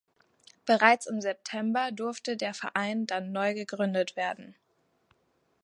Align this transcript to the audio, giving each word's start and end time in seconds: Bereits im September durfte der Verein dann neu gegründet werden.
Bereits 0.65 1.05
im 1.05 1.21
September 1.21 1.91
durfte 1.91 2.35
der 2.35 2.55
Verein 2.55 3.05
dann 3.05 3.31
neu 3.31 3.53
gegründet 3.53 4.15
werden. 4.15 4.55